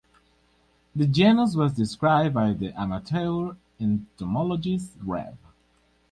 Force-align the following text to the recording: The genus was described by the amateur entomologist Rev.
The 0.95 1.05
genus 1.05 1.55
was 1.55 1.73
described 1.75 2.33
by 2.33 2.53
the 2.53 2.71
amateur 2.73 3.51
entomologist 3.79 4.93
Rev. 4.99 5.37